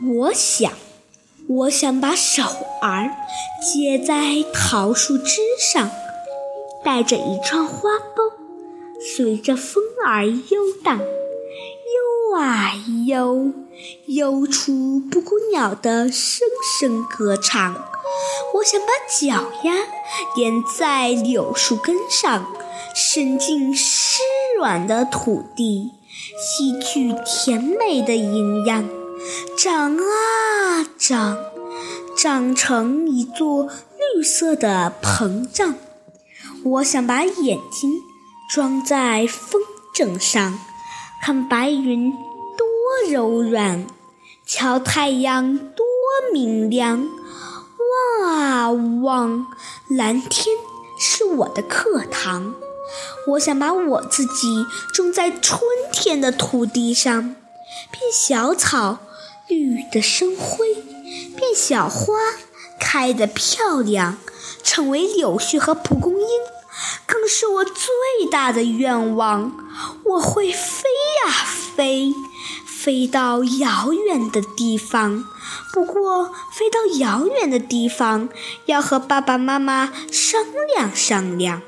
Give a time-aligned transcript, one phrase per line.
[0.00, 0.72] 我想，
[1.48, 2.44] 我想把手
[2.80, 3.10] 儿
[3.60, 5.90] 接在桃树枝上，
[6.84, 8.32] 带着一串花苞，
[9.00, 12.74] 随着风儿游荡，游啊
[13.08, 13.50] 游，
[14.06, 16.46] 游出布谷鸟的声
[16.78, 17.74] 声歌唱。
[18.54, 18.86] 我想把
[19.20, 19.74] 脚丫
[20.36, 22.46] 连在柳树根上，
[22.94, 24.22] 伸进湿
[24.56, 25.90] 软的土地，
[26.38, 28.88] 吸取甜美的营养。
[29.58, 31.36] 长啊长，
[32.16, 33.68] 长成一座
[34.14, 35.74] 绿色的膨胀。
[36.62, 37.90] 我想把眼睛
[38.48, 39.60] 装在风
[39.92, 40.56] 筝上，
[41.20, 43.84] 看白云多柔软，
[44.46, 45.84] 瞧太阳多
[46.32, 47.04] 明亮。
[48.20, 49.44] 望啊望，
[49.88, 50.54] 蓝天
[51.00, 52.54] 是我的课堂。
[53.30, 55.60] 我想把我自己种在春
[55.92, 57.34] 天的土地上，
[57.90, 58.98] 变小草。
[59.48, 60.74] 绿的生辉，
[61.36, 62.14] 变小花
[62.78, 64.18] 开得漂亮，
[64.62, 66.26] 成为柳絮和蒲公英，
[67.06, 67.82] 更是我最
[68.30, 69.52] 大的愿望。
[70.04, 70.82] 我会飞
[71.26, 71.32] 呀
[71.76, 72.12] 飞，
[72.66, 75.24] 飞到遥远的地方。
[75.72, 78.28] 不过，飞到遥远的地方
[78.66, 81.62] 要和爸爸妈妈商量商量。